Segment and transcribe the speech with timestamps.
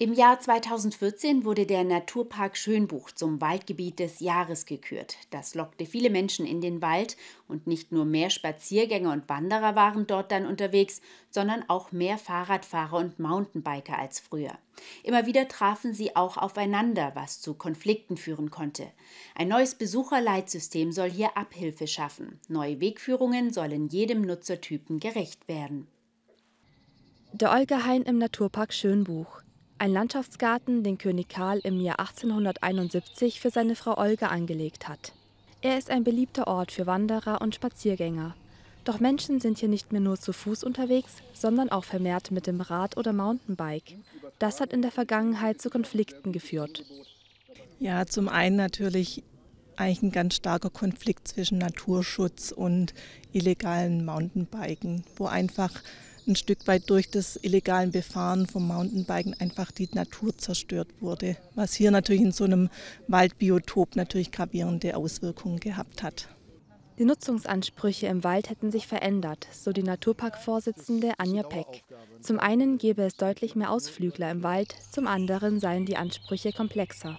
[0.00, 5.16] Im Jahr 2014 wurde der Naturpark Schönbuch zum Waldgebiet des Jahres gekürt.
[5.30, 7.16] Das lockte viele Menschen in den Wald
[7.48, 11.00] und nicht nur mehr Spaziergänger und Wanderer waren dort dann unterwegs,
[11.30, 14.56] sondern auch mehr Fahrradfahrer und Mountainbiker als früher.
[15.02, 18.86] Immer wieder trafen sie auch aufeinander, was zu Konflikten führen konnte.
[19.34, 22.38] Ein neues Besucherleitsystem soll hier Abhilfe schaffen.
[22.46, 25.88] Neue Wegführungen sollen jedem Nutzertypen gerecht werden.
[27.32, 29.42] Der Olgehain im Naturpark Schönbuch.
[29.80, 35.12] Ein Landschaftsgarten, den König Karl im Jahr 1871 für seine Frau Olga angelegt hat.
[35.62, 38.34] Er ist ein beliebter Ort für Wanderer und Spaziergänger.
[38.82, 42.60] Doch Menschen sind hier nicht mehr nur zu Fuß unterwegs, sondern auch vermehrt mit dem
[42.60, 43.94] Rad oder Mountainbike.
[44.40, 46.84] Das hat in der Vergangenheit zu Konflikten geführt.
[47.78, 49.22] Ja, zum einen natürlich
[49.76, 52.94] eigentlich ein ganz starker Konflikt zwischen Naturschutz und
[53.32, 55.70] illegalen Mountainbiken, wo einfach
[56.28, 61.74] ein Stück weit durch das illegale Befahren vom Mountainbiken einfach die Natur zerstört wurde, was
[61.74, 62.68] hier natürlich in so einem
[63.08, 66.28] Waldbiotop natürlich gravierende Auswirkungen gehabt hat.
[66.98, 71.84] Die Nutzungsansprüche im Wald hätten sich verändert, so die Naturparkvorsitzende Anja Peck.
[72.20, 77.16] Zum einen gäbe es deutlich mehr Ausflügler im Wald, zum anderen seien die Ansprüche komplexer.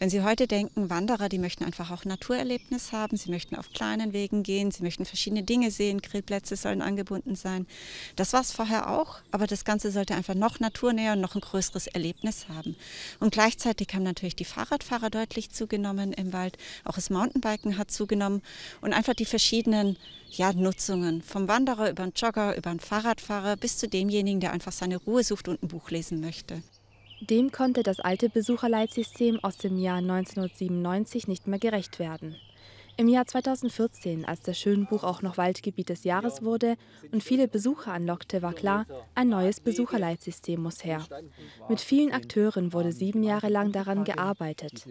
[0.00, 4.12] Wenn Sie heute denken, Wanderer, die möchten einfach auch Naturerlebnis haben, sie möchten auf kleinen
[4.12, 7.66] Wegen gehen, sie möchten verschiedene Dinge sehen, Grillplätze sollen angebunden sein.
[8.14, 11.40] Das war es vorher auch, aber das Ganze sollte einfach noch naturnäher und noch ein
[11.40, 12.76] größeres Erlebnis haben.
[13.18, 18.42] Und gleichzeitig haben natürlich die Fahrradfahrer deutlich zugenommen im Wald, auch das Mountainbiken hat zugenommen
[18.80, 19.96] und einfach die verschiedenen
[20.30, 24.72] ja, Nutzungen, vom Wanderer über den Jogger, über den Fahrradfahrer bis zu demjenigen, der einfach
[24.72, 26.62] seine Ruhe sucht und ein Buch lesen möchte.
[27.20, 32.36] Dem konnte das alte Besucherleitsystem aus dem Jahr 1997 nicht mehr gerecht werden.
[32.96, 36.76] Im Jahr 2014, als das Schönbuch auch noch Waldgebiet des Jahres wurde
[37.12, 41.04] und viele Besucher anlockte, war klar, ein neues Besucherleitsystem muss her.
[41.68, 44.84] Mit vielen Akteuren wurde sieben Jahre lang daran gearbeitet.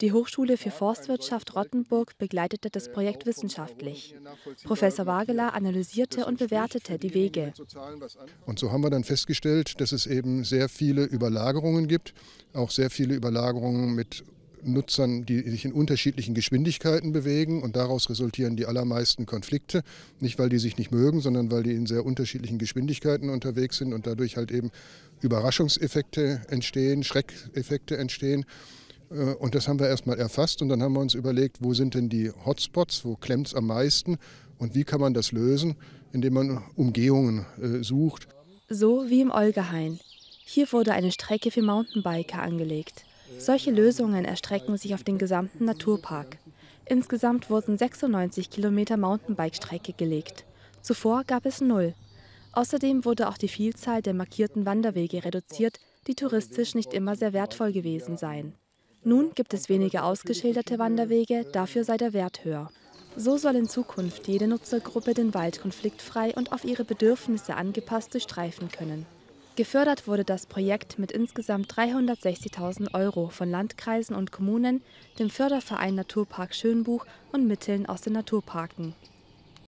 [0.00, 4.14] Die Hochschule für Forstwirtschaft Rottenburg begleitete das Projekt wissenschaftlich.
[4.62, 7.52] Professor Wageler analysierte und bewertete die Wege.
[8.46, 12.14] Und so haben wir dann festgestellt, dass es eben sehr viele Überlagerungen gibt,
[12.52, 14.24] auch sehr viele Überlagerungen mit
[14.62, 19.82] Nutzern, die sich in unterschiedlichen Geschwindigkeiten bewegen und daraus resultieren die allermeisten Konflikte.
[20.20, 23.92] Nicht, weil die sich nicht mögen, sondern weil die in sehr unterschiedlichen Geschwindigkeiten unterwegs sind
[23.92, 24.70] und dadurch halt eben
[25.20, 28.44] Überraschungseffekte entstehen, Schreckeffekte entstehen.
[29.10, 31.94] Äh, und das haben wir erstmal erfasst und dann haben wir uns überlegt, wo sind
[31.94, 34.18] denn die Hotspots, wo klemmt es am meisten
[34.58, 35.76] und wie kann man das lösen,
[36.12, 38.28] indem man Umgehungen äh, sucht.
[38.68, 39.98] So wie im Olgehain.
[40.44, 43.04] Hier wurde eine Strecke für Mountainbiker angelegt.
[43.38, 46.38] Solche Lösungen erstrecken sich auf den gesamten Naturpark.
[46.86, 50.46] Insgesamt wurden 96 Kilometer Mountainbike-Strecke gelegt.
[50.80, 51.94] Zuvor gab es null.
[52.52, 57.72] Außerdem wurde auch die Vielzahl der markierten Wanderwege reduziert, die touristisch nicht immer sehr wertvoll
[57.72, 58.54] gewesen seien.
[59.08, 62.70] Nun gibt es weniger ausgeschilderte Wanderwege, dafür sei der Wert höher.
[63.16, 68.68] So soll in Zukunft jede Nutzergruppe den Wald konfliktfrei und auf ihre Bedürfnisse angepasst durchstreifen
[68.70, 69.06] können.
[69.56, 74.82] Gefördert wurde das Projekt mit insgesamt 360.000 Euro von Landkreisen und Kommunen,
[75.18, 78.94] dem Förderverein Naturpark Schönbuch und Mitteln aus den Naturparken.